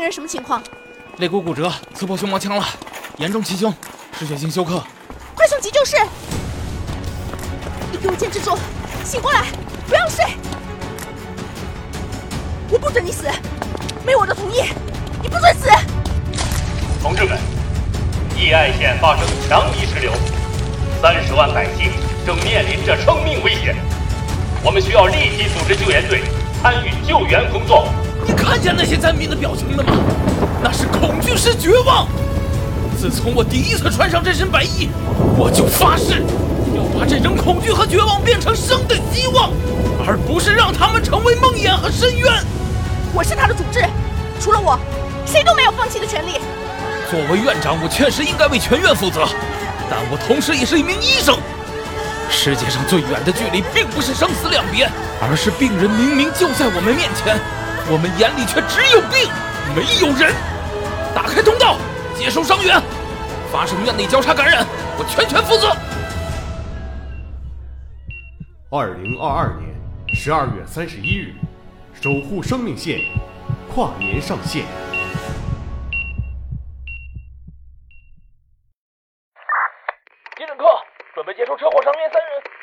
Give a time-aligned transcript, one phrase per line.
[0.00, 0.62] 病人什么情况？
[1.18, 2.64] 肋骨骨折，刺破胸膜腔了，
[3.18, 3.70] 严重气胸，
[4.18, 4.82] 失血性休克。
[5.34, 5.94] 快送急救室！
[7.92, 8.56] 你给我坚持住，
[9.04, 9.44] 醒过来，
[9.86, 10.24] 不要睡！
[12.70, 13.26] 我不准你死，
[14.06, 14.62] 没我的同意，
[15.20, 15.68] 你不准死！
[17.02, 17.38] 同志们，
[18.34, 20.12] 义爱县发生强泥石流，
[21.02, 21.92] 三十万百姓
[22.24, 23.76] 正面临着生命危险，
[24.64, 26.22] 我们需要立即组织救援队
[26.62, 27.86] 参与救援工作。
[28.30, 29.92] 你看见那些灾民的表情了吗？
[30.62, 32.06] 那是恐惧，是绝望。
[32.96, 34.88] 自从我第一次穿上这身白衣，
[35.36, 36.22] 我就发誓
[36.76, 39.50] 要把这种恐惧和绝望变成生的希望，
[40.06, 42.32] 而不是让他们成为梦魇和深渊。
[43.12, 43.84] 我是他的主治，
[44.38, 44.78] 除了我，
[45.26, 46.38] 谁都没有放弃的权利。
[47.10, 49.26] 作为院长，我确实应该为全院负责，
[49.90, 51.36] 但我同时也是一名医生。
[52.30, 54.88] 世界上最远的距离，并不是生死两别，
[55.20, 57.36] 而是病人明明就在我们面前，
[57.92, 59.28] 我们眼里却只有病，
[59.74, 60.32] 没有人。
[61.12, 61.76] 打开通道，
[62.14, 62.80] 接收伤员，
[63.50, 64.64] 发生院内交叉感染，
[64.96, 65.74] 我全权负责。
[68.70, 69.74] 二零二二年
[70.14, 71.34] 十二月三十一日，
[71.92, 73.00] 守护生命线
[73.74, 74.62] 跨年上线。
[80.38, 80.64] 急诊科，
[81.12, 82.59] 准备接收车祸伤员三人。